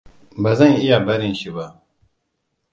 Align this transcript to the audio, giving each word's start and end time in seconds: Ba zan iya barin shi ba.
Ba 0.41 0.51
zan 0.57 0.73
iya 0.83 0.97
barin 1.05 1.33
shi 1.39 1.49
ba. 1.55 1.65